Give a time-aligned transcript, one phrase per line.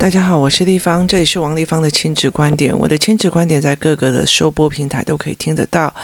[0.00, 2.76] 大家好，我是丽芳，这里是王丽芳的亲子观点。
[2.76, 5.94] 我的亲子观点在各个的收播平台都可以听得到。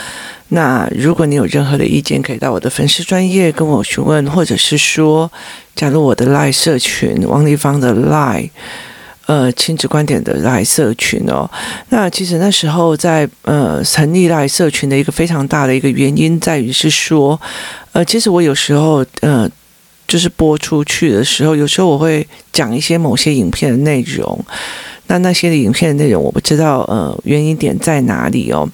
[0.49, 5.33] 那如果你有任何的意见，可以到我的粉丝专业跟我询问，或者是说
[5.75, 8.51] 加入我的 LINE 社群，王丽芳的 LINE，
[9.25, 11.51] 呃，亲子观点的赖社群哦。
[11.89, 17.41] 那其实那时候在呃成立赖社群的一个非常大的一个原因，在于是说，
[17.93, 19.51] 呃，其实我有时候呃。
[20.07, 24.39] 就是播出去的时候，有时候我会讲一些某些影片的内容，
[25.09, 28.69] 那那些的影片的内容我不知道，呃，原因点在哪里哦。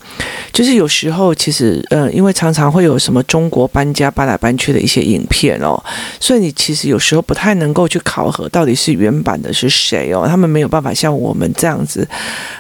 [0.53, 5.83] 就是有时候其实，呃，因为常常会有什么中国搬家搬来搬去的一些影片哦，
[6.21, 12.07] 所以你其实有时候不太能够去考核到底是原版的是谁哦，他们没有办法像我们这样子，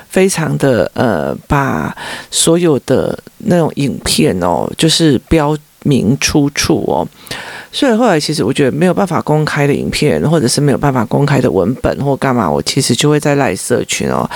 [0.08, 1.94] 非常的呃，把
[2.30, 5.54] 所有的那种影片哦，就是标
[5.84, 7.06] 明出处哦。
[7.70, 14.28] 所以后来，其实我觉得没有办法公开的影片，或者是没有办法公开的文本或干嘛，我其实就会在赖社群哦。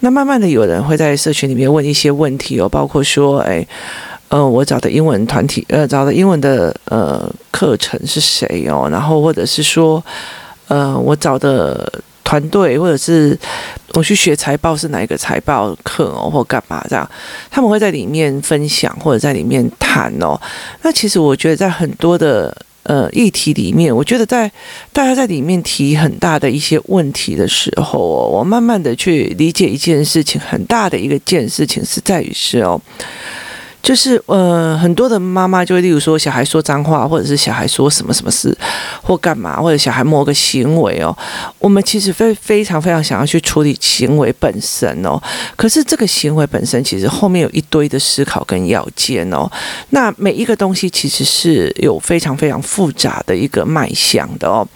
[0.00, 3.66] 那慢慢的，有人会在社群里面问一些问题哦，包括说，哎，
[4.28, 8.88] 呃，我找的英文团体，呃，找的英文的呃课程是谁哦？
[8.88, 10.02] 然后或者是说，
[10.68, 11.92] 呃，我找的
[12.24, 13.38] 团队，或者是
[13.92, 17.08] 我去学财报是哪一个财报课哦，或干嘛这样，
[17.50, 20.40] 他们会在里面分享或者在里面谈哦。
[20.82, 22.56] 那其实我觉得在很多的。
[22.86, 24.46] 呃，议题里面，我觉得在
[24.92, 32.78] 大家在里面提很大的一些问题的时候哦，我慢慢的去理解一件事情，很大的一个件事情是在于是哦。
[33.84, 38.56] 就是呃，很多的妈妈就会，例如说小孩说脏话，或者是小孩说什么什么事，
[39.02, 41.14] 或干嘛，或者小孩某个行为哦，
[41.58, 45.20] 我们其实非非常非常想要去处理行为本身哦。
[45.54, 49.46] 可是这个行为本身其实后面有一堆的思考跟要件哦。
[49.90, 54.66] 那每一个东西其实是有非常非常复杂的一个脉象的哦。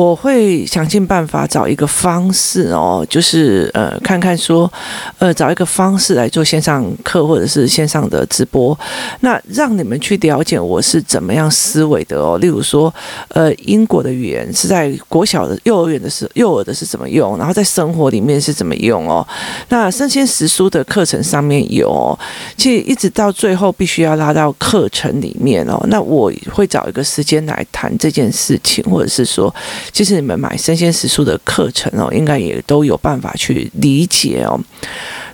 [0.00, 4.72] 我会想尽办法找一个方式哦，就是呃，看看说，
[5.18, 8.78] 呃，找一个方式来做线上课或者是线上的直播，
[9.20, 12.38] 那让你们去了解我是怎么样思维的哦。
[12.38, 12.90] 例如说，
[13.28, 19.26] 呃，英国的语言是在国小的幼儿园的时幼儿的是怎么用，然后在生活里面是怎么用哦。
[19.68, 22.18] 那生鲜时书的课程上面有哦，
[22.56, 25.78] 其实一直到最后必须要拉到课程里面哦。
[25.88, 29.54] 那我会找一个时间来谈这件事情，或者是说。
[29.92, 34.58] 其实你们买生鲜食素的课程哦，应该也都有办法去理解哦。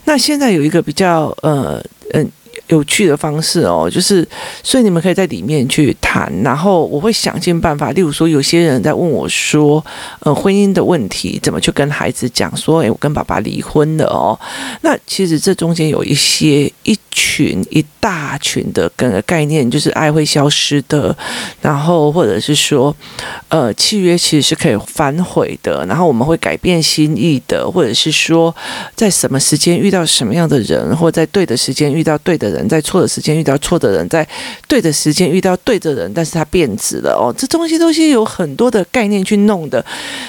[0.04, 2.30] 那现在有一个比较呃嗯。
[2.68, 4.26] 有趣的方式哦，就是
[4.62, 7.92] 所以你们可以在里面去谈，然后我会想尽办法。
[7.92, 9.84] 例如说，有些人在问我说，
[10.20, 12.54] 呃，婚姻的问题怎么去跟孩子讲？
[12.56, 14.38] 说，诶，我跟爸爸离婚了哦。
[14.82, 21.16] 那其实这中间有一些一群一大群的跟概念，就是爱会消失的，
[21.60, 22.94] 然后或者是说，
[23.48, 28.54] 呃，契约其实是可以反悔的，然后我们会改变心意的，或者是说，
[28.94, 32.55] 在什么时间遇到什么样的人，或在对的时间遇到对的人。
[32.56, 34.26] 人在错的时间遇到错的人，在
[34.66, 37.32] 对的时间遇到对的人，但是他变质了哦。
[37.36, 39.84] 这东西都是有很多的概念去弄的，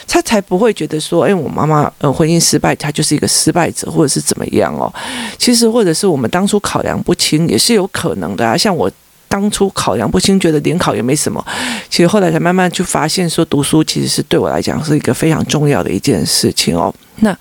[0.07, 4.93] 他才不会觉得说，哎，我妈妈呃婚姻失败，她就是一个失败者，或者是怎么样哦。
[5.37, 8.55] 其实或者是我们当初考量不清，也是有可能的啊。
[8.55, 8.91] 像我
[9.27, 11.43] 当初考量不清，觉得联考也没什么，
[11.89, 16.93] 其实后来才慢慢去发现，说读书其实是对我来讲是一个非常重要的一件事情哦。
[17.21, 17.37] 那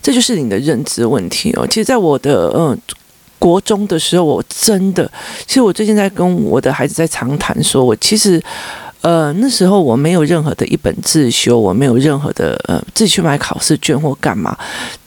[0.00, 1.66] 这就是你的认知问题哦。
[1.66, 2.78] 其实，在我的嗯。
[3.42, 5.10] 国中的时候，我真的，
[5.48, 8.40] 其实我最近在跟我的孩子在长谈，说我其实，
[9.00, 14.56] 呃，那时候我没有任何的一本自修，我没有任何的呃自己去买考试卷或干嘛。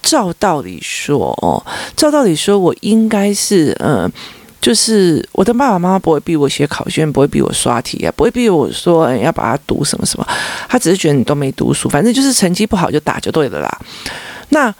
[0.01, 1.63] 照道理说，哦，
[1.95, 4.11] 照道理说，我应该是，呃，
[4.59, 10.27] 就是我的爸爸妈妈不会逼我写考卷，不会逼我刷题啊，不会逼我说，要把它读什么什么，
[10.67, 13.79] 他只是觉得你都没读书，反正就是成绩不好就打就对了啦。
[14.49, 14.75] 那。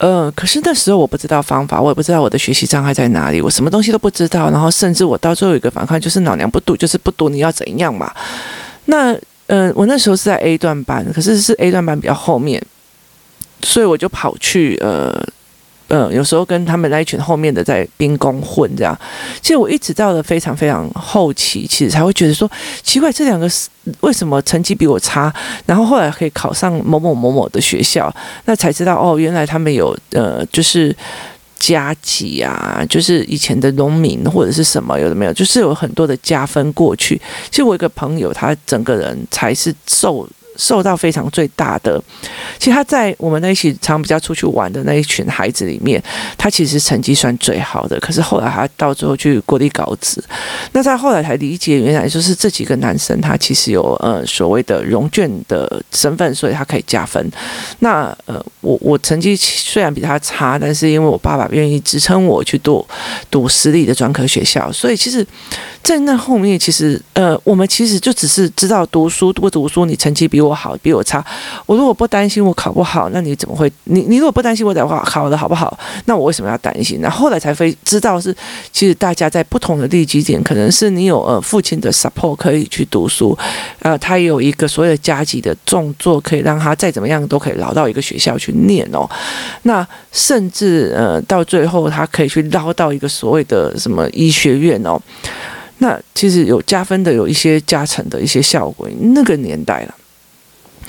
[0.00, 4.50] 呃，可是那时候我不知道方法，我也不知道我的学习障碍在哪里，我什么东西都不知道。
[4.50, 8.10] 然后甚至我到最后一个反抗，就是老娘不读，就是不读，你要怎样嘛？
[8.86, 9.14] 那
[9.46, 12.62] 呃，我那时候是在 A 段班，可是是 A 段班比较后面，
[13.62, 15.22] 所以我就跑去呃。
[15.90, 18.96] 嗯，有时候跟他们那一群后面的在兵工混这样，
[19.42, 22.48] 其实我一直到了非常非常后期，其实才会觉得说
[22.82, 23.50] 奇怪，这两个
[24.00, 25.34] 为什么成绩比我差？
[25.66, 28.12] 然后后来可以考上某某某某的学校，
[28.44, 30.96] 那才知道哦，原来他们有呃，就是
[31.58, 37.20] 加给啊，就是以前的农民或者是什么有的没有，就是有很多的加分过去。
[37.50, 40.28] 其实我一个朋友，他整个人才是受。
[40.60, 42.00] 受到非常最大的。
[42.58, 46.00] 其实他在我们那一起常比较出去玩的那一群孩子里面，
[46.36, 47.98] 他其实成绩算最好的。
[47.98, 50.22] 可是后来他到最后去国立高职，
[50.72, 57.26] 那他后来才理解，原来就是这几个男生他其实有呃所谓的荣眷的身份，所以他可以加分。
[57.78, 62.86] 那呃，我我成绩虽然比他差，但是因为我爸爸愿意支撑我去读
[63.30, 65.26] 读私立的专科学校，所以其实，
[65.82, 71.24] 在那后面其实呃，我们其实就只是知道读书不读书，你成绩比我我好，比我差。
[71.64, 73.70] 我如果不担心我考不好，那你怎么会？
[73.84, 77.00] 你你如果不担心我的话考的好不好，那我为什么要担心？
[77.00, 78.34] 那后来才非知道是，
[78.72, 83.38] 其实大家在不同的利基点，可能是你有呃父亲的 support 可以去读书，
[83.78, 89.08] 呃，他有一个所有的加急的动作，可以让他再怎么样都可以捞到一个学校去念哦。
[89.62, 95.00] 那甚至呃到最后，他可以去捞到一个所谓的什么医学院哦。
[95.78, 99.94] 那其实有加分的，有一些加成的一些效果，那个年代了。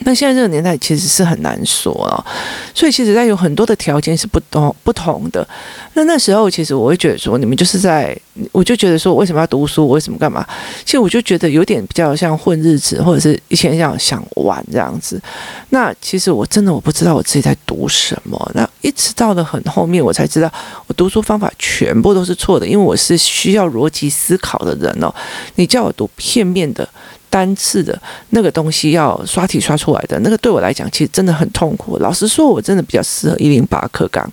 [0.04, 2.26] 那现在这个年代其实是很难说啊，
[2.74, 5.48] 所以其实在有很多的条件是不同不同的。
[5.94, 8.18] 那那时候其实我会觉得说，你们就是在，
[8.52, 9.88] 我就觉得说，为什么要读书？
[9.90, 10.46] 为什么干嘛？
[10.84, 15.22] 其实我就觉得有点比较像混日子，或者是以前想想玩这样子。
[15.70, 18.52] 那其实我真的我不知道我自己在读什么。
[18.56, 20.52] 那一直到了很后面，我才知道
[20.88, 25.14] 我读书方法全部都是错的，因为我是需要逻辑思考的人哦。
[25.56, 26.88] 你叫我读片面的。
[27.32, 28.00] 单次的
[28.32, 31.98] 那个东西要刷题刷出来的那个，对我来讲其实真的很痛苦。
[32.00, 34.30] 老实说，我真的比较适合一零八课纲。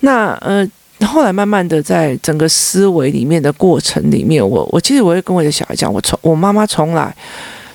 [0.00, 0.66] 那呃，
[1.06, 7.14] 后来慢慢的在整个思维里面的过程里面，我我其实我会跟我的小孩讲，我从我妈妈从来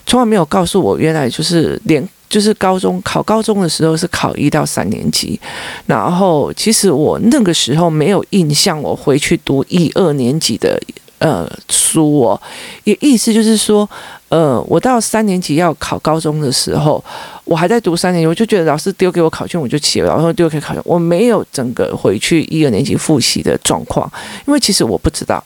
[0.06, 5.38] 从来没有告诉我，原来就是连就是高中考高中的时候是考一到三年级，
[5.86, 10.82] 然后其实我那个时候没有印象，我回去读一二年级的。
[11.22, 12.42] 呃，书哦，
[12.84, 13.88] 也意思就是说，
[14.32, 17.04] 呃，我到三年级要考高中的时候，
[17.44, 24.12] 我还在读三年级，我就觉得老师丢给我考卷，我就起了，然后丢给考卷，我没有整个回去一二年级复习的状况，
[24.48, 25.44] 因为其实我不知道。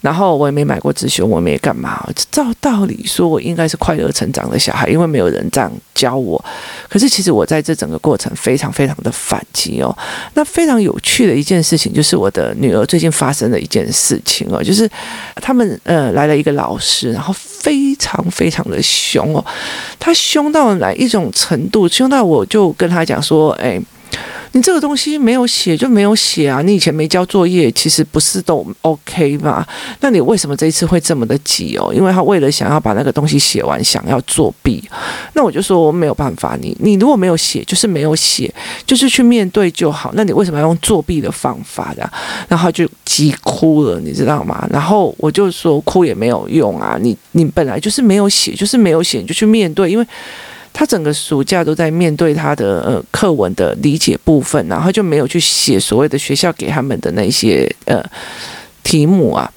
[0.00, 2.04] 然后我也没买过自修，我没干嘛。
[2.28, 6.44] 照道理说，我应该是快乐成长的小孩，因为没有人这样教我。
[6.88, 9.96] 可是其实我在这整个过程非常非常的反击哦。
[10.34, 14.90] 那非常有趣的一件事情，就是我的女儿最近发生的一件事情哦，就是
[15.36, 19.44] 他们呃来了一个老师，然后非常非常的凶哦，
[20.00, 23.80] 他凶到来一种程度，凶到我就跟他讲说，哎。
[24.54, 26.60] 你这个东西没有写就没有写啊！
[26.60, 29.66] 你以前没交作业，其实不是都 OK 吗？
[30.00, 31.90] 那你为什么这一次会这么的急哦？
[31.94, 34.84] 因为他为了想要把那个东西写完，想要作弊。
[35.32, 38.54] 那我就说我没有办法，你你如果没有写，就是没有写，
[38.86, 40.12] 就是去面对就好。
[40.14, 42.06] 那你为什么要用作弊的方法的？
[42.46, 44.68] 然后就急哭了，你知道吗？
[44.70, 46.98] 然后我就说哭也没有用啊！
[47.00, 50.06] 你你本来就是没有写，就是没有写，你就去面对，因为。
[50.72, 58.02] 他整个暑假都在面对他的呃课文的理解部分，然后就没有去写所谓的学校给他们的那些呃
[58.82, 59.50] 题目啊。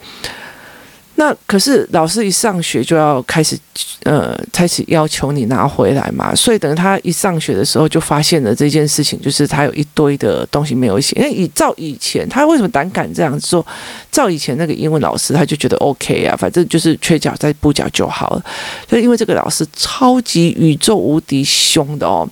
[1.17, 3.57] 那可是老师一上学就要开始，
[4.03, 11.15] 呃，开始要求你拿回来嘛，所以等他一上学的时候就发现了这件事情，就是他有一堆的东西没有写。
[11.15, 13.65] 因为以照以前他为什么胆敢这样做？
[14.12, 18.44] 照以前那个英文老师他就觉得 OK 啊，反正就是缺角再补角就好了。
[18.85, 22.27] 就因为这个老师超级宇宙无敌凶的哦，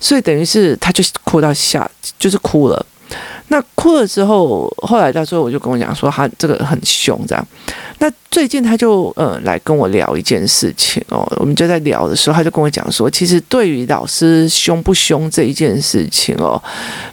[0.00, 1.86] 所以等于是他就哭到下，
[2.18, 2.86] 就是哭了。
[3.48, 7.46] 那哭了之后，后来到时候我就跟我讲说他这个很凶这样。
[7.98, 16.62] 那最近他就呃来跟我聊一件事情哦，我们就在聊的时候，他就跟我讲说，其实对于老师凶不凶这一件事情哦，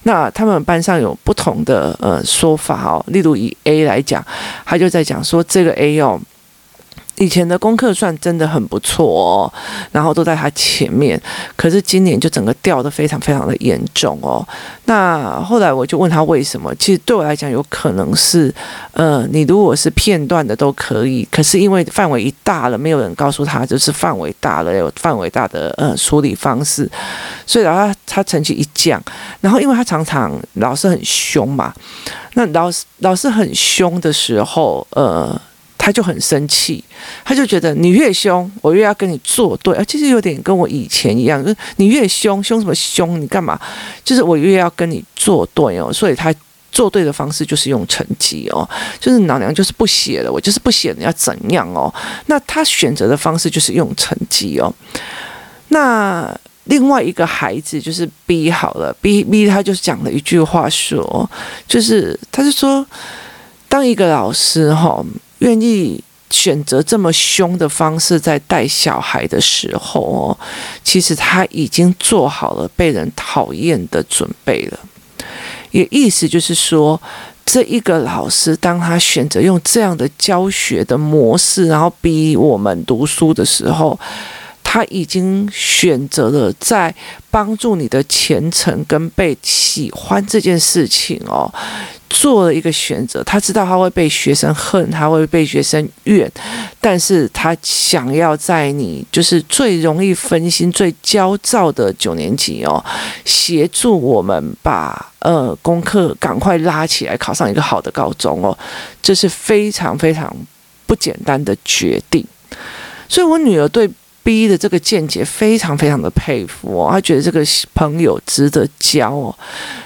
[0.03, 4.25] 那他们班上有不同的呃说法哦，例如以 A 来讲，
[4.65, 6.19] 他就在讲说这个 A 哦。
[7.17, 9.53] 以前的功课算真的很不错哦，
[9.91, 11.21] 然后都在他前面，
[11.55, 14.45] 可是今年就整个掉得非常非常的严重哦。
[14.85, 16.73] 那后来我就问他为什么？
[16.75, 18.53] 其实对我来讲，有可能是，
[18.93, 26.89] 呃，你如果是片段的都可以，可是因为范围一大了，没有人告诉他就是范围大了，有范围大的呃处理方式，
[27.45, 29.01] 所以然后他他成绩一降，
[29.39, 31.73] 然后因为他常常老师很凶嘛，
[32.33, 35.39] 那老师老师很凶的时候，呃。
[35.85, 36.81] 他就很生气，
[37.25, 39.83] 他就觉得你越凶，我越要跟你作对啊。
[39.83, 43.19] 其实有点跟我以前一样，就是你越凶，凶什么凶？
[43.19, 43.59] 你干嘛？
[44.01, 45.91] 就是我越要跟你作对哦。
[45.91, 46.33] 所以他
[46.71, 48.65] 作对的方式就是用成绩哦，
[48.97, 51.93] 就是老娘就是不写了，我就是不写，你要怎样哦？
[52.27, 54.73] 那他选择的方式就是用成绩哦。
[55.67, 61.29] 那另外一个孩子就是 B 好了，B B 他就是讲了一句话说，
[61.67, 62.87] 就是他就说，
[63.67, 65.03] 当一个老师哈。
[65.43, 70.37] 愿意选择这么凶的方式在带小孩的时候哦，
[70.83, 74.79] 其实他已经做好了被人讨厌的准备了。
[75.71, 76.99] 也意思就是说，
[77.45, 83.99] 这一个老师当他选择用这样的教学的模式，然后逼我们读书的时候。
[84.73, 86.91] 他已经选择了在
[87.29, 91.47] 帮助你的前程跟被喜欢这件事情哦，
[92.09, 93.23] 做了一个选择。
[93.23, 96.27] 他知道他会被学生恨，他会被学生怨，
[96.81, 102.83] 但是他想要在你就是最容易分心、最焦躁的九年级哦，
[103.25, 108.57] 协助我们把呃功课赶快拉起来，考上一个好的高中哦，
[109.03, 110.35] 这是非常非常
[110.87, 112.25] 不简单的决定。
[113.07, 113.87] 所以我女儿对。
[114.23, 119.35] B 的这个见解非常非常的佩服哦，他觉得这个朋友值得交哦。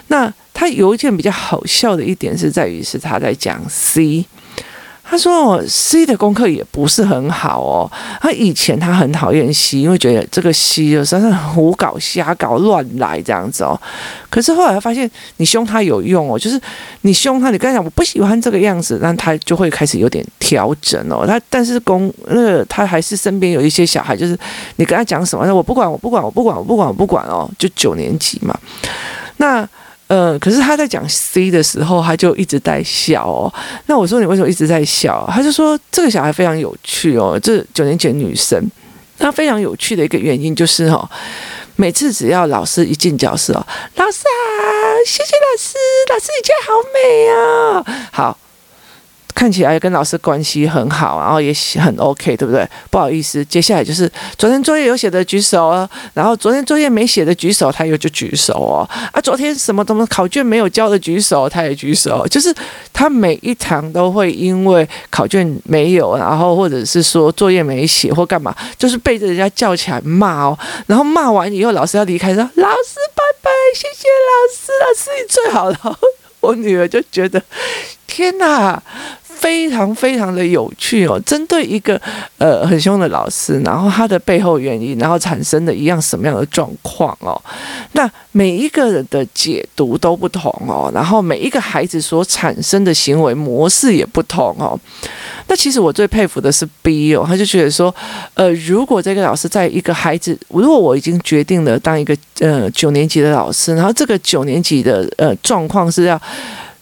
[0.07, 4.25] 那他有一件比较好笑的一点是在于是他在讲 C。
[5.09, 7.89] 他说：“我 C 的功课也不是很好哦。
[8.21, 13.79] 他以前他很讨厌 C，因为觉得这个 C 有时候胡搞瞎搞乱来这样子哦。
[14.29, 16.59] 可是后来发现你凶他有用哦，就是
[17.01, 21.25] 你凶他，你跟他讲我不喜欢这个样子，那他就会开始有点调整哦。
[21.25, 24.37] 他但是公那个他还是身边有一些小孩，就是
[24.75, 28.53] 你跟他讲什么，那我不管，我不管，我不管，我不管，我不管哦，就九年级嘛。
[29.37, 29.67] 那。”
[30.07, 33.53] 呃，可是他在讲 C 的时候，他就一直在笑哦。
[33.87, 35.29] 那我说你为什么一直在笑？
[35.31, 38.61] 他就说这个小孩非常有趣哦，这九年级女生，
[39.19, 41.09] 她非常有趣的一个原因就是哦，
[41.75, 44.63] 每次只要老师一进教室哦，老师啊，
[45.05, 45.75] 谢谢老师，
[46.09, 48.37] 老师你今天好美啊，好。
[49.37, 52.67] 看起来跟老师关系很好，然后也很 OK，对不对？
[52.89, 58.89] 不好意思，接下来就是昨天作业有写的举手，然后昨天作业没写的举手，他又就举手哦。
[59.11, 62.27] 啊，昨天什么什么考卷没有交的举手，他也举手。
[62.29, 62.51] 就是
[62.91, 70.57] 他每一堂都会因为考卷没有，然后或者是说作业没写或干嘛，就是被着人家叫起来骂哦。
[70.87, 75.99] 然后骂完以后，老师要离开说：“老师拜拜，谢谢老师，老师你最好了。”
[76.39, 77.41] 我女儿就觉得，
[78.17, 78.81] 天哪！
[79.23, 82.01] 非常非常的有趣哦，针对一个
[82.39, 87.39] 呃很凶的老师，然后他的背后原因，然后产生的一样什么样的状况哦，
[87.91, 94.75] 那每一个人的解读都不同哦，然后每一个孩子所产生的行为模式也不同哦。
[95.45, 97.93] 那其实我最佩服的是 B 哦，他就觉得说，
[98.33, 106.19] 呃，如果这个老师在一个孩子，如果我已经决定了当一个呃九年级的老师，然后这个九年级的呃状况是要，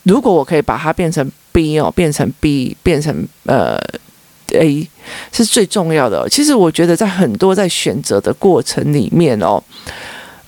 [0.05, 1.29] 如果我可以把它变成。
[1.55, 3.79] B 哦，变成 B，变成呃
[4.51, 4.85] A，
[5.31, 6.27] 是最重要的。
[6.27, 9.63] 其实我觉得，在很多在选择的过程里面哦。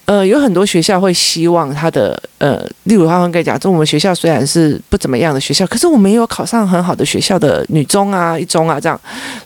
[0.08, 8.98] 呃，有很多学校会希望他的呃，例如他们可以讲，就我们学校虽然是不怎么样的学校，可是我们也有考上很好的学校的女中啊、一中啊这样，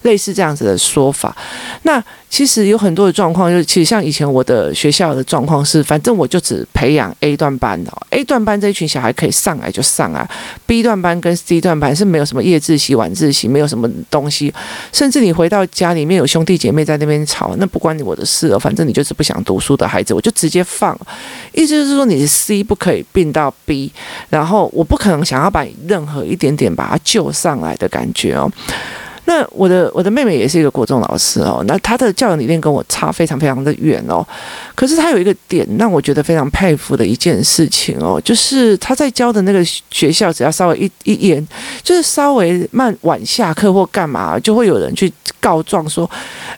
[0.03, 1.35] 类似这样子的说法。
[1.81, 10.29] 那其实有很多的状况，就是其实像以前我的学校的状况是，反正我就只培养 A 段班的，A 段班这一群小孩可以上来就上啊
[10.67, 14.53] ，B 段班跟 C 段班是没有什么夜自习、晚自习，没有什么东西，
[14.93, 20.50] 甚至你回到家里面有兄弟姐妹在那边吵，那不关你我的事哦，反正你就是不想读书的孩子，我就只。
[20.51, 20.95] 接放，
[21.53, 23.91] 意思就是说你的 C 不可以并到 B，
[24.29, 28.51] 然后我不可能想要把你任何一点点把它救上来的感觉哦。
[29.25, 34.25] 那我的我的妹妹也是一个国中老师哦，那她的教育理念跟我差非常非常的远哦。
[34.73, 41.47] 可是她有一个点让我觉得非常佩服的一件事情哦，就是她在教的那个学校，只要稍微一一延，
[41.83, 46.09] 就是稍微慢晚下课或干嘛，就会有人去告状说，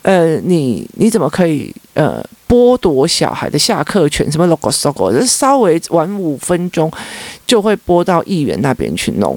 [0.01, 2.23] 呃，你你怎么可以呃
[2.53, 4.31] 剥夺小孩的下课权？
[4.31, 6.91] 什么 logo logo，就是稍微晚五分钟
[7.47, 9.35] 就会拨到议员那边去弄。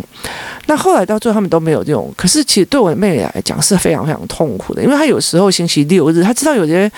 [0.66, 6.90] 那后来到最后他们都没有这种，可是其实对我妹妹来讲是非常非常痛苦的，因为她有时候星期六日，她知道有些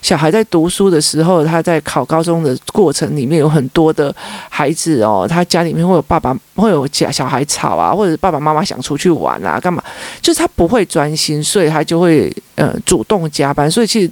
[0.00, 4.14] 小孩在读书的时候，他在考高中的过程里面有很多的
[4.48, 9.82] 孩子哦，他家里面会有爸爸会有家小孩吵啊，或者爸爸妈妈想出去玩啊，干嘛，
[10.20, 14.10] 就是他不会专心，所以他就会呃主动加班，所以其实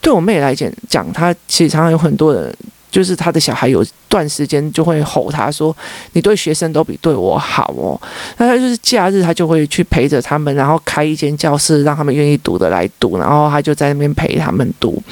[0.00, 2.54] 对我妹来讲讲，他其实常常有很多人。
[2.90, 5.76] 就是他的小孩有段时间就会吼他说
[6.14, 8.00] ：“你对学生都比对我好哦。”
[8.38, 15.02] 那他就是假日他就会去陪着他们，然后开一间教室让他们愿意读的来读，然后他就在那边陪他们读。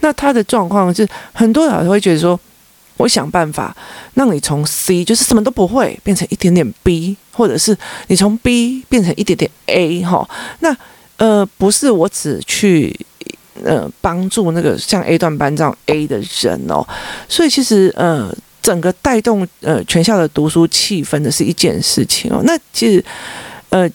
[0.00, 2.40] 那他的状况是，很多老师会觉得说
[2.96, 3.76] ：“我想办法
[4.14, 7.76] 让你从 C 就是什么都不会变成一点点 B，或者是
[8.08, 10.28] 你从 B 变成一点点 A 哈。”
[10.60, 10.76] 那
[11.16, 12.94] 呃，不是我只去。
[13.64, 16.84] 呃，帮助那个像 A 段班这样 A 的人哦，
[17.28, 22.40] 所以其实呃，整个带动呃全校的读书气氛的是一件事情哦。
[22.44, 23.04] 那其实
[23.68, 23.88] 呃，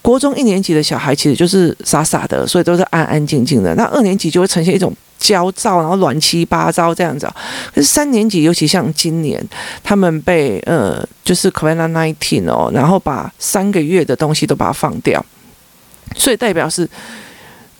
[0.00, 3.74] 国中一年级的小孩其实就是傻傻的，所以都是安安静静的。
[3.74, 7.26] 那二年级就会呈现一种焦躁，然后乱七八糟这样子。
[7.74, 9.44] 可是三年级，尤其像今年，
[9.82, 15.24] 他们被呃，就是 COVID-19 哦，然后把三个月的东西都把它放掉，
[16.16, 16.88] 所以代表是。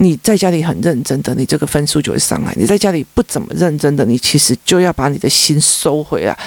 [0.00, 6.38] 你在家里很认真的，你这个分数就会上来；你在家里不怎么认真的，你其实就要把你的心收回来。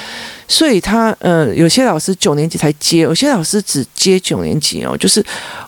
[0.48, 4.98] 所以他呃，有些老师九年级才接，有些老师只接九年级哦。
[4.98, 5.24] 就是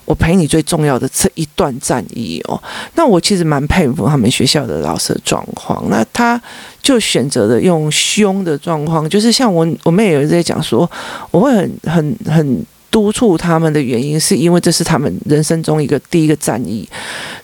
[0.06, 2.62] 我陪你最重要的这一段战役哦。
[2.94, 5.84] 那我其实蛮佩服他们学校的老师的状况。
[5.90, 6.40] 那他
[6.82, 10.90] 就选择了用凶的状况，就是像我我妹也有在讲说，
[11.30, 12.66] 我会很很很。
[12.94, 16.88] 督促他们的原因，是因为这是他们人生中一个第一个战役，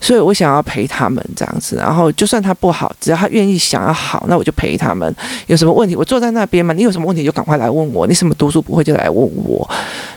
[0.00, 1.74] 所以我想要陪他们这样子。
[1.74, 5.12] 然后，就算他不好，只要他愿意想要好，那我就陪他们。
[5.48, 6.72] 有什么问题，我坐在那边嘛。
[6.72, 8.06] 你有什么问题就赶快来问我。
[8.06, 9.68] 你什么读书不会就来问我。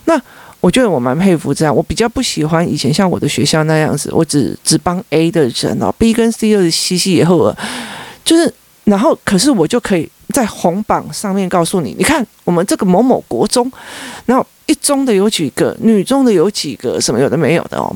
[0.05, 0.21] 那
[0.59, 1.75] 我觉得我蛮佩服这样。
[1.75, 7.51] 我比较不喜欢以前像我的学校那样子，我只只帮 A 的人哦，B 跟 C 又嘻嘻以后，
[8.23, 13.71] 就是然后可是我就可以在红榜上面告诉你，你看我们这个某某国中，
[14.27, 14.45] 然后。
[14.65, 17.95] 一中的有几个，女中的有几个，什么有的没有的哦，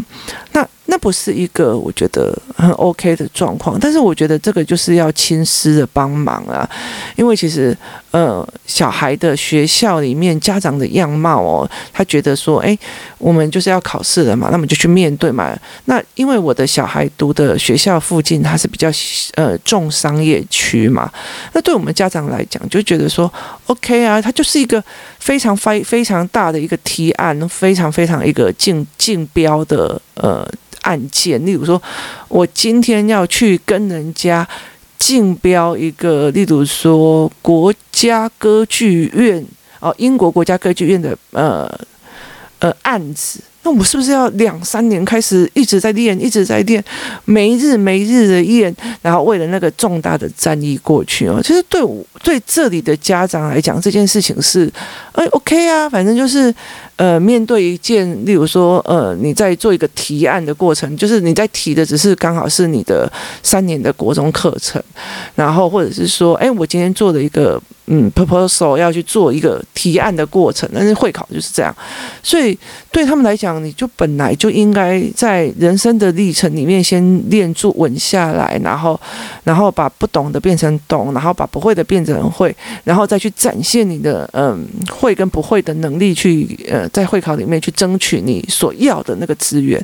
[0.54, 0.68] 那。
[0.90, 6.68] 那不是一个我觉得很 OK 的状况，但是我觉得这个就是要亲师的帮忙啊，
[7.18, 7.78] 因为其实
[8.12, 12.78] 呃小孩的学校里面家长的样貌哦，他觉得说，哎，
[13.18, 15.54] 我们就是要考试了嘛，那么就去面对嘛。
[15.86, 18.88] 那因为我的小孩读的学校附近，它是比较
[19.36, 21.12] 呃重商业区嘛，
[21.52, 23.30] 那对我们家长来讲，就觉得说
[23.68, 24.84] OK 啊，它就是一个
[25.20, 30.46] 非常非非常大的一个提案，非常非常一个竞竞标的呃。
[30.84, 31.82] 案件，例如说，
[32.30, 34.48] 我今天要去跟人家
[34.98, 39.46] 竞标一个，例如说国家歌剧院
[39.82, 41.70] 哦，英国国家歌剧院的呃
[42.60, 43.42] 呃案子。
[43.68, 46.82] 那我是不是要两三年开始一直在练，一直在练，
[47.26, 51.42] 没日没日的练，然后为了那个重大的战役过去哦？
[51.44, 54.72] 其实对我对这里的家长来讲，这件事情是，
[55.12, 56.54] 哎，OK 啊，反正就是，
[56.98, 63.12] 呃，面对一件，例如说，呃，你在做一个提案的过程，就是你在提的只是刚好是你的
[63.42, 64.82] 三年的国中课程，
[65.36, 67.62] 然后或者是说，哎，我今天做的一个。
[67.90, 71.74] 嗯，proposal 要去做一个提案的过程，但是会考就是这样，
[72.22, 72.60] 所以
[72.92, 79.00] 对他们来讲，你就本来就应该在人生的历程里面先练住稳下来，然后，
[79.46, 89.84] 然后把不懂的变成懂，然后把不会的变成会，然后再去展现你的嗯会跟不会的能力去，去在会考里面去争取你所要的那个资源。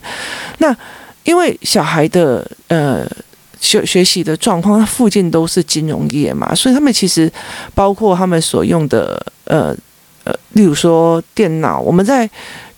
[0.58, 0.76] 那
[1.24, 3.08] 因为小孩的呃。
[3.64, 7.32] 学学习的状况，它附近都是金融业嘛，所以他们其实
[7.74, 9.74] 包括他们所用的呃
[10.26, 12.30] 呃，例如说电脑，我们在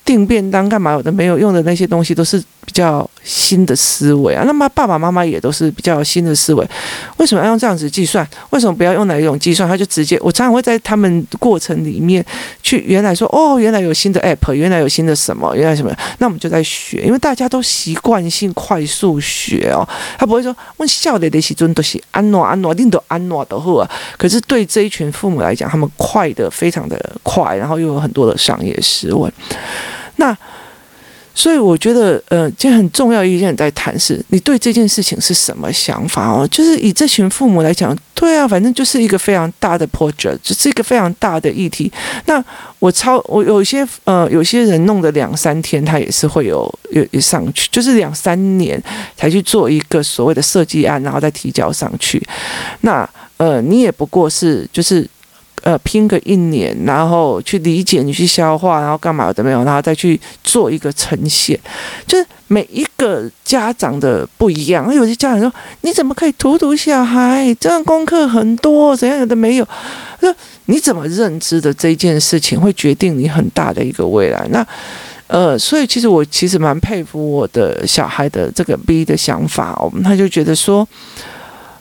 [0.06, 2.40] 订便当干嘛有的没有用的那些东西都是。
[2.76, 6.70] 比较新的思维啊，那么爸爸妈妈也都是比较新的思维。
[7.16, 8.28] 为什么要用这样子计算？
[8.50, 9.70] 为什么不要用哪一种计算？
[9.70, 12.24] 他就直接，我常常会在他们过程里面
[12.62, 15.96] 去原来说，哦，原来有新的 app，原来有新的什么，原来什么？
[16.18, 19.88] 那我们就在学，因为大家都习惯性快速学哦，
[20.20, 23.90] 他不会说问笑的那些尊都是安诺安诺，定都安诺的货。
[24.18, 29.32] 可是对这一群父母来讲，他们快的非常的快，然后又有很多的商业思维，
[30.18, 30.38] 那。
[31.36, 36.48] 所以我觉得，呃，今天很重要一件在谈是，你对这件事情是什么想法哦？
[36.50, 41.92] 就是以这群父母来讲，对啊，反正就是一个非常大的 project，就是一个非常大的议题。
[42.26, 42.44] 那
[42.80, 48.82] 我超我有些呃，有些人弄的两三天，他也是会有有有上去，就是两三年
[49.18, 52.26] 才去做一个所谓的设计案，然后再提交上去。
[52.82, 55.06] 那呃，你也不过是就是。
[55.66, 61.60] 呃，拼个一年，然后去理解，你去消化，然后干嘛都没有，然后再去做一个呈现，
[62.06, 64.94] 就是每一个家长的不一样。
[64.94, 65.52] 有些家长说
[65.82, 67.52] ：“你怎么可以荼毒小孩？
[67.60, 69.68] 这样功课很多，怎样有的没有？”
[70.22, 70.32] 那
[70.66, 74.48] 你怎么认知的这件事情，会决定你很大的一个未来。
[74.52, 74.64] 那
[75.26, 80.88] 呃，所以其实我其实蛮佩服我的小孩的这个 B 的想法哦，他就觉得说。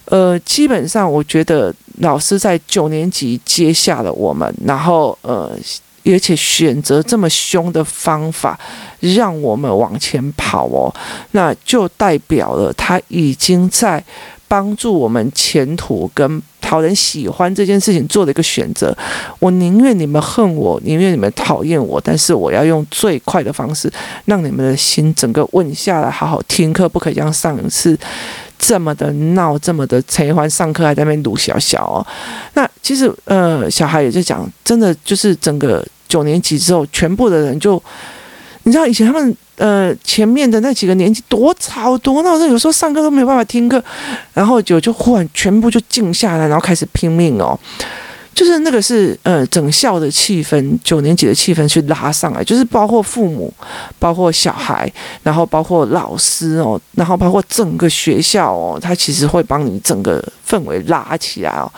[0.06, 5.56] 呃，基本上我觉得老师在九年级接下了我们，然后呃，
[6.04, 8.58] 而且选择这么凶的方法
[9.00, 10.92] 让我们往前跑哦，
[11.30, 14.04] 那就代表了他已经在
[14.46, 18.96] 帮助我们前途跟讨人喜欢这件事情做了一个选择。
[19.38, 23.90] 我宁愿你们恨我，宁愿你们讨厌我，但是我要用最快的方式
[24.26, 27.98] 让你们的心整个稳下来，好好听课，不可以像上一次。
[28.58, 32.06] 这么的闹，这么的催欢，上课还在那边读小小哦。
[32.54, 37.82] 那其实呃，小孩也就讲，真的就是整个九年级之后，全部的人就
[38.64, 43.82] 你知道以前他们呃前面的那几个年级多吵多闹，那有时候上课都没有办法听课，
[44.32, 47.58] 然后就就忽然全部就静下来，然后开始拼命哦。
[48.34, 53.52] 就是那个是呃整校的气氛，九年级的气氛去拉上来，就是包括父母，
[53.98, 54.92] 包括小孩，
[55.22, 61.70] 然后包括老师哦，然后包括整个学校哦，他其实会帮你整个氛围拉起来哦。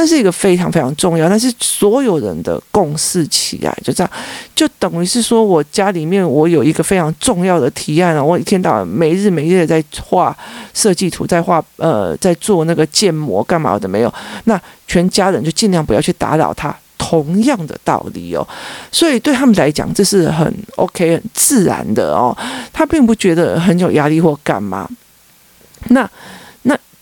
[0.00, 4.10] 那是一个非常非常重要，但是所有人的共识起来，就这样，
[4.54, 10.36] 就等于是说我家里面我有一个非常重要的提案啊，我一天到晚没日没夜的在画
[10.72, 18.46] 设计图，在画呃，在做那个建模干嘛的没有，那全家人就尽量不要去打扰他，同样的道理哦，
[18.92, 22.32] 所以对他们来讲这是很 OK 很自然的哦，
[22.72, 24.88] 他并不觉得很有压力或干嘛，
[25.88, 26.08] 那。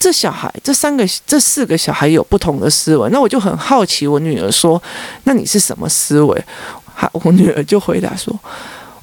[0.07, 4.07] 这小孩，这三个、这四个小孩有不同的思维，那我就很好奇。
[4.07, 4.81] 我女儿说
[5.27, 6.45] ：“那你是什么思维？”
[6.95, 8.33] 好，我女儿就回答说：“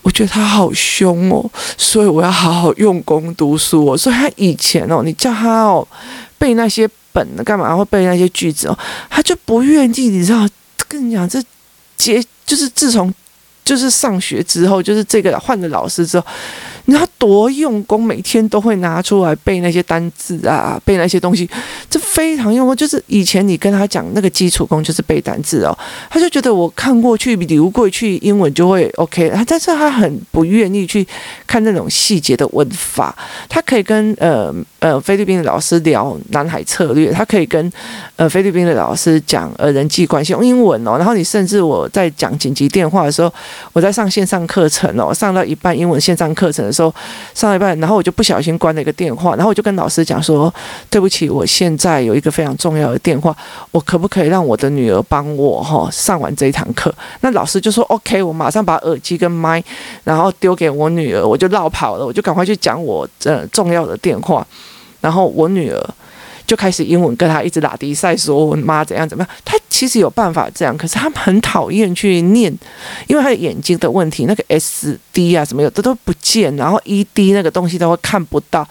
[0.01, 1.43] 我觉得他好凶哦，
[1.77, 3.97] 所以我要好好用功读书哦。
[3.97, 5.85] 所以他以前哦，你叫他哦
[6.37, 10.07] 背那些本干嘛，会背那些句子哦，他就不愿意。
[10.07, 10.47] 你知道，
[10.87, 11.43] 跟你讲，这
[11.97, 13.13] 结就是自从
[13.63, 16.25] 就是上学之后，就是这个换了老师之后。”
[16.85, 21.49] 你知道多用功，每天都会拿出来背那些单字啊，背那些东西，
[21.89, 22.75] 这非常用功。
[22.75, 25.73] 就是以前你跟他讲那个基础功，就是背单字哦，
[26.09, 29.31] 他就觉得我看过去流过去，英文就会 OK。
[29.47, 31.07] 但是他很不愿意去
[31.47, 33.15] 看那种细节的文法。
[33.47, 37.71] 他可以跟呃呃菲律宾的老师聊南海策略，他可以跟
[38.17, 40.97] 呃菲律宾的老师讲呃人际关系用英文哦。
[40.97, 43.33] 然后你甚至我在讲紧急电话的时候，
[43.71, 46.63] 我在上线上课程哦，上到一半英文线上课程。
[46.63, 46.93] 的时候
[47.33, 50.53] 上一半，然后我就不小心关了一个电话，然后我就跟老师讲说
[50.89, 53.35] ：“对不起，我现在有一个非常重要的电话，
[53.71, 59.61] 我可不可以让我的女儿帮我哈上完这一堂课？”那老师就说：“OK。”我马上把耳机跟麦，
[60.03, 64.45] 然后丢给我女儿，我就绕跑了，我就赶快去讲我呃重要的电话，
[65.03, 65.79] 然后我女儿。
[66.45, 69.35] 就开始英文跟他一直打的赛，说我妈怎样怎么样。
[69.45, 72.53] 他其实有办法这样，可是他很讨厌去念，
[73.07, 78.67] 因为他的眼睛的问题，那个 S D 啊什么有的都不见，然后 E D 那个东西都会看不到，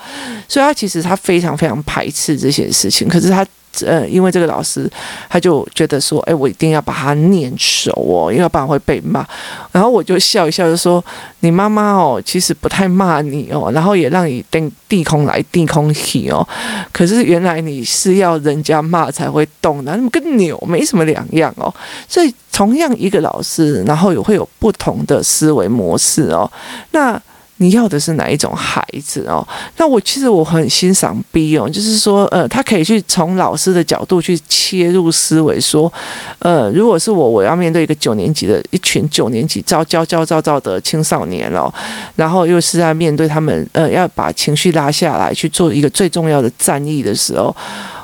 [0.47, 3.09] 所以他其实他非常非常排斥这些事情。
[3.09, 3.45] 可是他。
[3.85, 4.90] 呃，因为这个老师，
[5.28, 9.26] 他就觉得说，哎，我一定要把它念熟哦，因为要不然会被骂。
[9.72, 11.02] 然后我就笑一笑，就说，
[11.40, 16.46] 你妈妈哦，其实不太骂你哦，然后也让你定地空来地空去哦。
[16.92, 21.72] 可是原来你是要人家骂才会动的，那么跟牛没什么两样哦。
[22.06, 26.50] 所以同样一个老师，然后也会有不同的思维模式哦。
[26.90, 27.20] 那。
[27.59, 29.47] 你要的是哪一种孩子哦？
[29.77, 35.93] 那我其实我很欣赏 B 哦，就是说，呃，他可以去从老师的角度去切入思维，说，
[36.41, 41.73] 呃，如果是我，我要面对一个九年级的一群九年级躁躁躁躁躁的青少年哦，
[42.17, 47.55] 然后又是在面对他们，呃，要把情绪拉下来去做一个最重要的战役的时候，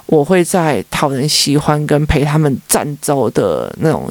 [0.06, 4.08] 我会在讨人喜欢跟陪他们战斗的那种。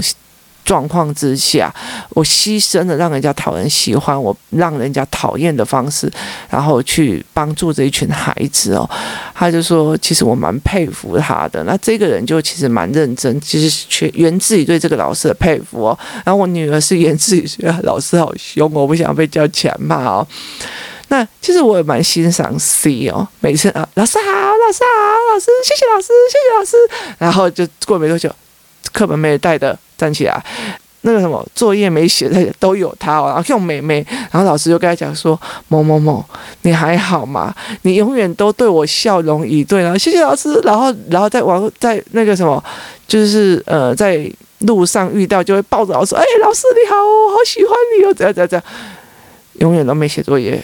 [0.68, 1.74] 状况之下，
[2.10, 6.12] 我牺牲了让人家讨人喜欢，我让人家讨厌的方式，
[6.50, 8.88] 然后去帮助这一群孩子哦。
[9.34, 11.64] 他就说，其实我蛮佩服他的。
[11.64, 15.98] 那这个人就其实蛮认真，其实全源自于对这个老师的佩服哦。
[16.26, 17.48] 然后我女儿是源自于
[17.84, 20.28] 老师好凶，我不想被叫起来骂哦。
[21.08, 26.78] 那其实我也蛮欣赏 C 哦，每次啊，老师好，老师好，老师谢谢老师，谢谢老师。
[27.20, 28.30] 然后就过没多久，
[28.92, 29.80] 课本没有带的。
[29.98, 30.46] 站起来，
[31.02, 36.24] 那个什么作业没写的都有他哦，然后用妹妹，然后老师就跟他讲说：“某某某，
[36.64, 37.54] 你还好吗？
[37.84, 42.62] 你永远都对我笑容以对，然后谢谢老师。”然后，然后在网在那个什么，
[43.08, 44.30] 就是呃，在
[44.60, 48.64] 路上遇到就会抱着老师：“哎，老师你好，我好喜欢你哦！”这样这样这样，
[49.60, 50.62] 永远都没写作业，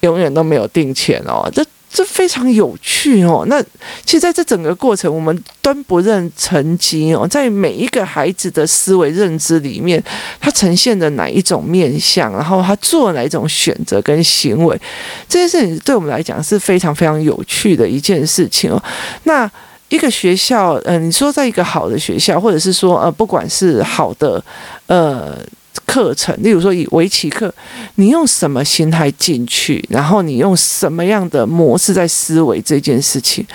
[0.00, 1.64] 永远都没有定钱哦，这。
[1.96, 3.46] 这非常有趣哦。
[3.48, 3.58] 那
[4.04, 10.02] 其实在这整个过程，我们端不认成绩哦，在每一个孩子的思维认知里面，
[10.38, 14.78] 他呈现的哪一种面相，然后他做哪一种选择跟行为，
[15.26, 18.82] 这件事情对我们来讲是非常非常有趣的一件事情哦。
[19.22, 19.50] 那
[19.88, 24.44] 一个学校，嗯、你说在一个好的学校，或者是说呃，不管是好的，
[24.88, 25.38] 呃。
[25.84, 27.52] 课程，例如说以围棋课，
[27.96, 33.46] 你用什么心态进去，然后你用什么样的模式在思维这件事情，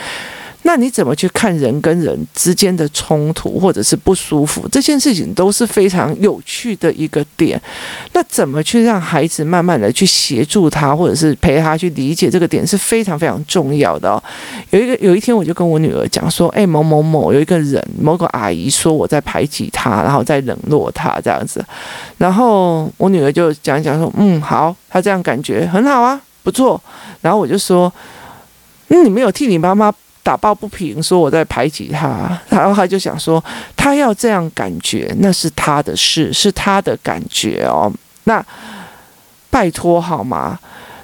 [0.63, 4.67] 那你怎么去看人跟人之间的冲突或者是不舒服？
[4.71, 7.59] 这件事情都是非常有趣的一个点。
[8.13, 14.23] 那怎么去让孩子慢慢的去协助他，或者是陪他去理解这个点是非常非常重要的哦。
[14.69, 21.65] 有一个有一天，我就跟我女儿讲说：“哎，某某某有一个人，某个阿姨说我在排挤她，然后在冷落她这样子。”
[22.19, 26.79] 然后我女儿就讲讲说：“嗯，好，她这样感觉很好啊，不错。”
[27.21, 27.91] 然后我就说
[28.89, 29.91] ：“嗯，你没有替你妈妈。”
[30.23, 33.43] 打抱不平，说我在排挤他， 然后他就想说，
[33.75, 37.91] 他要这样感觉，那是他的事，是他的感觉哦。
[38.25, 38.43] 那
[39.49, 40.57] 拜托好吗？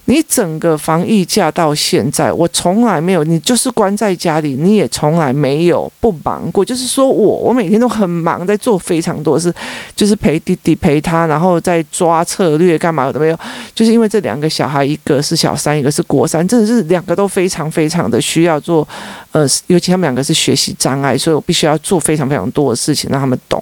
[0.10, 6.64] 你整个防疫假到现在，我从来没有，你就是关在家里，你也从来没有不忙过。
[6.64, 9.54] 就是说我，我每天都很忙，在做非常多事，
[9.98, 13.38] 就是陪弟弟陪他，然后在抓策略，干嘛都没有。
[13.76, 18.88] 就是因为这两个小孩，一个是小三，一个是国三，真的是两个都非常非常的需要做，
[19.34, 23.62] 呃，尤其他们两个是学习障碍，所以我必须要做非常非常多的事情让他们懂。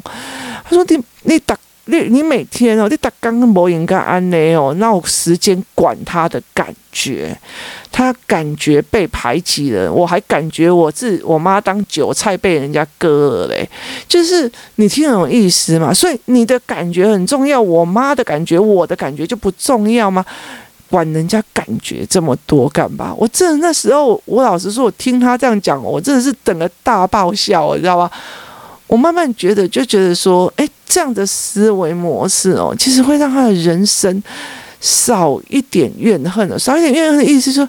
[0.63, 7.37] 他说：“你你打。”你你每天哦，你打刚跟摩应该安内哦，那我时间管他的感觉，
[7.91, 13.69] 他感觉被排挤了，我还感觉我自我妈当韭菜被人家割了嘞，
[14.07, 15.93] 就是你听懂意思吗？
[15.93, 20.25] 所以你的感觉很重要，我妈的感觉，我的感觉就不重要吗？
[20.89, 23.13] 管人家感觉这么多干嘛？
[23.17, 28.09] 我真的那时候，我老实说，我听他这样讲，我真的是等了大爆笑，你知道吗？
[28.87, 34.21] 我慢慢觉得，就觉得说，诶，这样的思维模式哦，其实会让他的人生
[34.79, 36.59] 少一点怨恨了。
[36.59, 37.67] 少一点怨恨的意思说，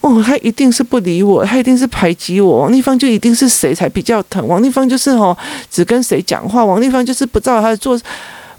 [0.00, 2.58] 哦，他一定是不理我，他一定是排挤我。
[2.62, 4.44] 王丽芳就一定是谁才比较疼？
[4.48, 5.36] 王丽芳就是哦，
[5.70, 6.64] 只跟谁讲话？
[6.64, 7.98] 王丽芳就是不照他的做，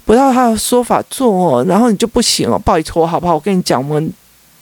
[0.06, 3.34] 不照他的说法做哦，然后你就不行哦，拜托好不好？
[3.34, 4.12] 我跟你讲，我们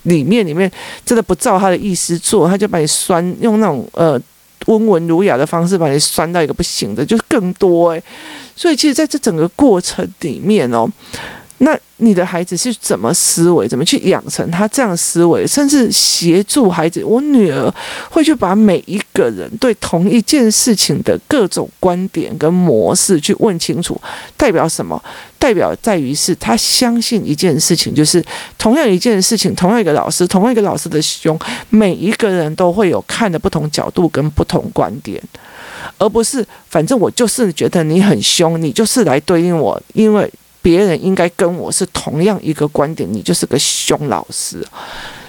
[0.03, 0.71] 里面里面
[1.05, 4.21] 真的不照他的意思做，他就把你酸，用那种呃。
[4.67, 8.03] 温文儒雅的方式把你拴到一个不行的，就是更多诶。
[8.55, 10.89] 所以其实在这整个过程里面哦，
[11.59, 17.03] 那你的孩子是怎么思维，怎么去养成他这样思维，甚至协助孩子。
[17.03, 17.73] 我女儿
[18.11, 23.99] 会去把每一个人对同一件事情的各种观点跟模式去问清楚，
[24.37, 25.03] 代表什么？
[25.39, 28.23] 代表在于是他相信一件事情，就是
[28.59, 31.39] 同样一件事情，同样一个老师，同样一个老师的凶，
[31.71, 35.23] 每一个人都会有看的不同角度跟不同观点，
[35.99, 40.31] 而不是反正我就是觉得你很凶，你就是来对应我，因为
[40.67, 44.67] 别人应该跟我是同样一个观点，你就是个凶老师，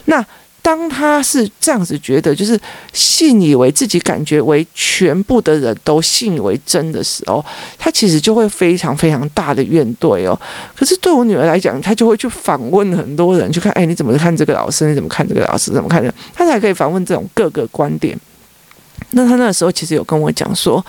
[0.05, 0.25] 那。
[0.59, 2.59] 当他是这样子觉得，就是
[2.91, 7.45] 信以为自己感觉为全部的人都信以为真的时候，
[7.77, 10.37] 他其实就会非常非常大的怨怼哦。
[10.75, 14.89] 可是对我女儿来讲，她就会去访问很多人，去看，哎，你怎么看这个老师？
[14.89, 15.71] 你怎么看这个老师？
[15.71, 16.13] 怎么看的？
[16.35, 18.19] 她才可以访问这种各个观点。
[19.11, 20.85] 那他那时候其实有跟我讲说，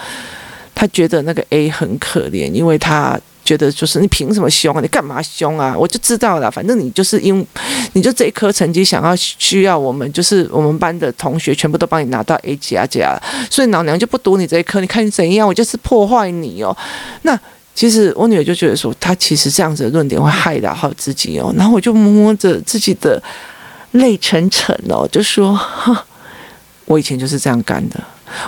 [0.74, 3.16] 他觉得那个 A 很可怜，因为他。
[3.48, 4.80] 觉得就是你凭什么凶啊？
[4.82, 5.74] 你干嘛凶啊？
[5.74, 7.46] 我就知道了，反正你就是因，
[7.94, 14.82] 你就这一科成绩想要需要我们，就是我们班的同学全部都帮你拿到 A 加加，所以老娘就不读你这一科。
[14.82, 15.48] 你看你怎样？
[15.48, 16.76] 我就是破坏你哦。
[17.22, 17.40] 那
[17.74, 21.50] 其实我女儿就觉得说，她其实这样子的论点会害到好自己哦。
[21.56, 23.22] 然后我就摸着自己的
[23.92, 25.58] 泪沉沉哦，就说，
[26.84, 27.98] 我以前就是这样干的。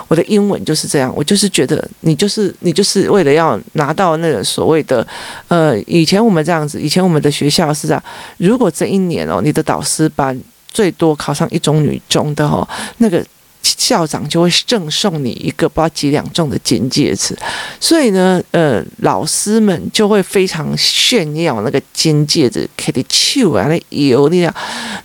[0.07, 5.05] 我的英文就是这样，我就是觉得你就是你就是为了要拿到那个所谓的，
[5.47, 8.03] 呃，以前我们这样子，以前我们的学校是这样，
[8.37, 12.67] 如果这一年哦，你的导师班最多考上一中女中的哦，
[12.97, 13.25] 那个。
[13.63, 17.37] 校长就会赠送你一个不知道几两重的金戒指，
[17.79, 24.53] 所以呢，呃，老师们就会非常炫耀那个金戒指，给你秀啊，那油那样。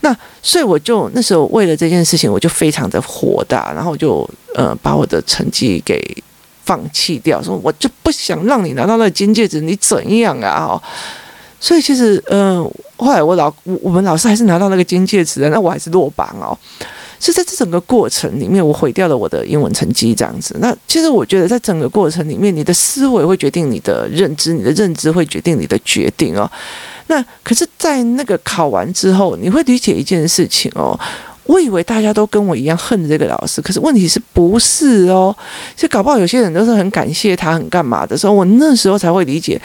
[0.01, 6.01] 那所以我就那时候为了这件事情，我就非常的火大，然后就呃把我的成绩给
[6.65, 10.65] 放弃掉，说我就不想让你拿到那个金戒指，你怎样啊？
[10.65, 10.83] 哦，
[11.61, 12.63] 所以其实呃
[12.97, 16.57] 后来我老我们老师还是拿到那个金戒指的，那我还是落榜哦。
[17.21, 20.57] 是在这整个过程里面，我毁掉了我的英文成绩，这样子。
[20.61, 26.51] 那其实我觉得，在整个过程里面，你的思维会决定你的认知，你的认知会决定你的决定哦。
[27.09, 30.99] 那可是，在那个考完之后，你会理解一件事情哦。
[31.47, 35.35] 我以为大家都跟我一样恨这个老师，可是问题是不是哦？
[35.75, 39.61] 其实搞不好有些人都是很感谢他，很干嘛的时候，我那时候才会理解。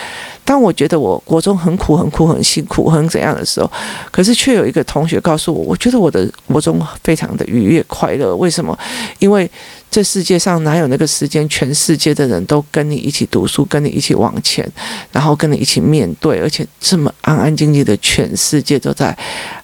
[0.46, 3.72] 当我觉得我国中很苦、很苦、很辛苦、很怎样的时候，
[4.12, 8.36] 可是却有一个同学告诉我，我觉得我的国中非常的愉悦、快乐。
[8.36, 8.78] 为什么？
[9.20, 9.50] 因为
[9.90, 14.70] 这世界上哪有那个时间，全世界的人都跟你一起读书，跟你一起往前，
[15.12, 19.18] 然后跟你一起面对，而且这么安安静静的，全世界都在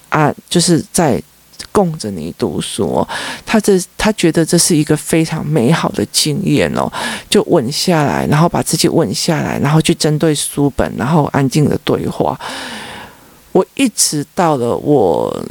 [0.08, 1.22] 啊，就是在。
[1.72, 3.06] 供着你读书，
[3.46, 6.90] 他这他觉得这是一个非常美好的经验哦，
[7.30, 12.38] 就稳下来，然后把自己稳下来，然后去针对书本，然后安静的对话。
[13.52, 15.44] 我一直到了我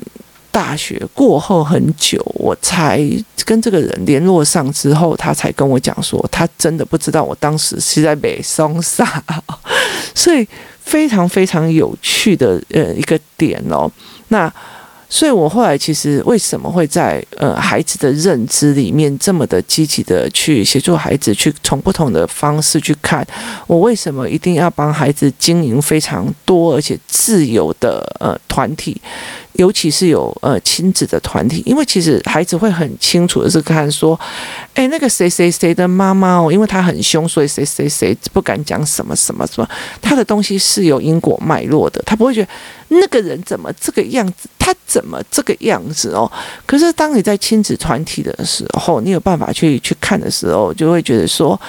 [0.51, 3.01] 大学过后很久，我才
[3.45, 9.23] 跟这个人联络上之后，他才跟我讲说，他真的不知道我当时是在北松沙，
[10.13, 10.47] 所以
[10.83, 13.89] 非常非常有趣的呃一个点哦，
[14.27, 14.51] 那。
[15.09, 23.25] 所以，我后来其实为什么会在呃孩子的认知里面这么的积极的去协助孩子，去从不同的方式去看，
[23.67, 29.01] 我为什么一定要帮孩子经营非常多而且自由的呃团体？
[29.57, 34.19] 尤其是有呃亲子的团体，因为其实孩子会很清楚的是看说，
[34.73, 39.67] 哎，那个谁谁谁的妈妈哦，因为他很凶，所以谁谁谁不敢讲什么什么什么，
[40.01, 42.49] 他的东西是有因果脉络的，他不会觉得
[42.87, 46.31] 那个人怎么这个样子，他怎么这个样子哦。
[46.65, 51.59] 可是当你在亲子团体的时候，你有办法去去看的时候，就会觉得说。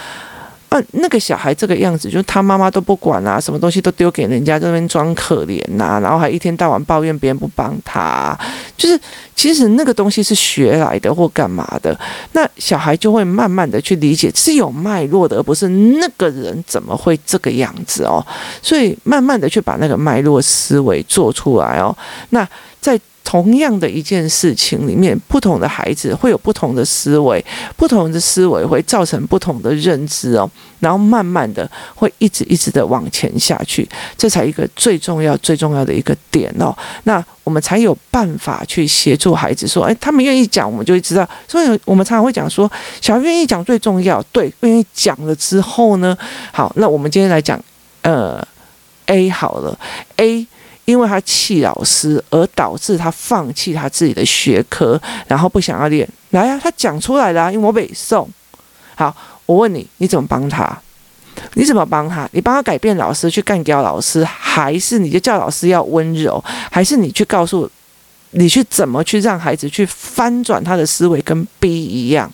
[0.69, 8.39] 啊，那个小孩这个样子，就是他妈妈都不管啊，什么东西都丢给人家，这边装可怜呐、啊，然后还一天到晚抱怨别人不帮他、
[8.77, 9.01] 就是
[9.35, 11.99] 其实那个东西是学来的或干嘛的，
[12.33, 18.25] 那小孩就会慢慢的去理解是有脉络的，而不是那个人怎么会这个样子哦，
[18.61, 21.97] 所以慢慢的去把那个脉络思维做出来哦，
[22.31, 22.47] 那
[22.81, 23.01] 在。
[23.25, 27.45] 同样的一件事情里面，不同的孩子会有不同的思维，
[27.77, 30.51] 不同的思维会造成不同的认知哦，
[30.81, 36.75] 然后慢慢的会一直一直的往前下去，这才一个最重要最重要的一个点哦。
[37.05, 41.29] 那我们才有办法去协助孩子说，哎，他们愿意讲，我们就会知道。
[41.47, 42.71] 所以我们常常会讲说，
[43.03, 46.17] 小孩愿意讲最重要，对，愿意讲了之后呢，
[46.51, 47.63] 好，那我们今天来讲，
[48.01, 48.43] 呃
[49.05, 49.79] ，A 好了
[50.17, 50.47] ，A。
[50.89, 56.09] 因为他气老师，而导致他放弃他自己的学科，然后不想要练。
[56.31, 58.27] 来呀、啊，他讲出来了、因为我北宋。
[58.95, 60.81] 好，我问你，你怎么帮他？
[61.53, 62.27] 你怎么帮他？
[62.33, 66.43] 你帮他改变老师去干掉老师，还是你就叫老师要温柔？
[66.71, 67.71] 还是你去告诉
[68.31, 72.33] 你去怎么去让孩子去翻转他的思维，跟 B 一样？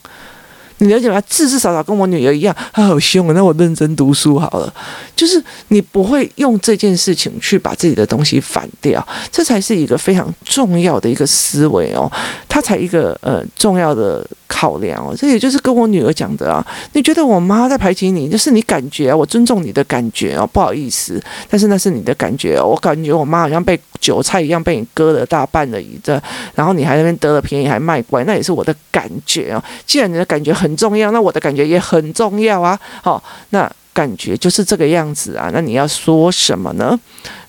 [0.78, 1.20] 你了解吗？
[1.28, 3.32] 至至少少跟我女儿一样，她好凶啊！
[3.34, 4.72] 那我认真读书好了。
[5.14, 12.10] 就是你不会用这件事情去把自己的东西反掉，这才是一个非常重要的一个思维哦。
[12.48, 15.14] 它才一个呃重要的考量哦。
[15.16, 16.64] 这也就是跟我女儿讲的啊。
[16.94, 22.66] 你觉得我妈在排挤你，就是你感觉，我尊重你的感觉哦，不好意思，但是那是你的感觉哦。
[22.66, 26.20] 我感觉我妈好像被韭菜一样被你割了大半了一阵，
[26.56, 29.62] 然后你还那边得了便宜还卖乖，那也是我的感觉哦。
[29.86, 32.78] 既然你的感觉很很重要，那我的感觉也很重要啊。
[33.02, 33.70] 好，那。
[33.94, 36.98] 感觉就是这个样子啊，那你要说什么呢？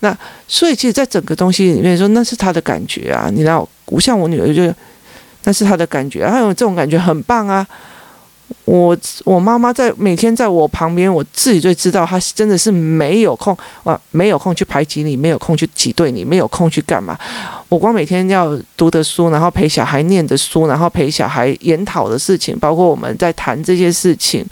[0.02, 0.16] 那
[0.48, 3.32] 所以其实，在整个东西里面说，那是他的感觉啊。
[3.34, 4.72] 你知道，不像我女儿就，
[5.46, 7.66] 那是他的感觉，还有这种感觉很棒啊。
[8.66, 17.18] 我我妈妈在每天在我旁边，我自己最知道，她真的是没有空啊，没有空去排挤你，没有空去挤兑你，没有空去干嘛。
[17.70, 24.46] 我光每天要读的书，然后陪小孩念的书，然后陪小孩研讨的事情，包括我们在谈这些事情。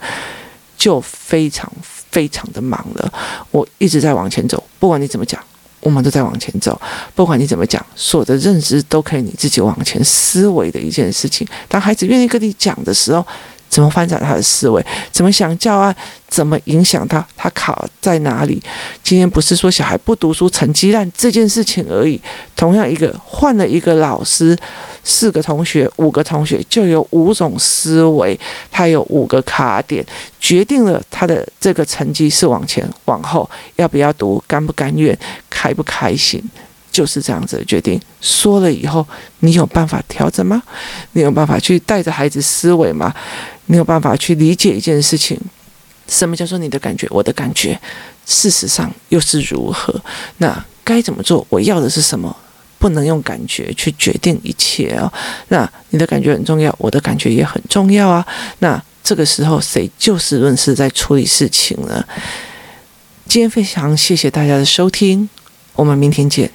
[0.76, 3.12] 就非常非常的忙了，
[3.52, 5.40] 我一直在往前走，不管你怎么讲，
[5.80, 6.78] 我们都在往前走。
[7.14, 11.46] 不管你怎么讲，所有的认知都可以你自己往前思维的一件事情。
[11.68, 13.24] 当孩子愿意跟你讲的时候。
[13.74, 14.80] 怎么发展他的思维？
[15.10, 15.92] 怎么想教案？
[16.28, 17.26] 怎么影响他？
[17.36, 18.62] 他考在哪里？
[19.02, 22.20] 今天不是说小孩不读书成绩烂这件事情而已。
[22.54, 24.56] 同样一个换了一个老师，
[25.02, 28.38] 四个同学、五个同学就有五种思维，
[28.70, 30.06] 他有五个卡点，
[30.38, 35.18] 决定了他的这个成绩是往前往后，要不要读，甘不甘愿，
[35.50, 36.40] 开不开心。
[36.92, 39.04] 就是这样子的决定，说了以后，
[39.40, 40.62] 你有办法调整吗？
[41.14, 43.12] 你有办法去带着孩子思维吗？
[43.66, 45.38] 没有办法去理解一件事情？
[46.08, 47.06] 什么叫做你的感觉？
[47.10, 47.80] 我的感觉，
[48.26, 49.94] 事实上又是如何？
[50.38, 51.46] 那该怎么做？
[51.48, 52.36] 我要的是什么？
[52.78, 55.10] 不能用感觉去决定一切啊！
[55.48, 58.26] 那你的感觉很重要，我的感觉也很重要啊！
[58.58, 62.04] 那这个时候谁就事论事在处理事情呢？
[63.26, 65.30] 今天非常谢谢大家的收听，
[65.72, 66.50] 我们明天见。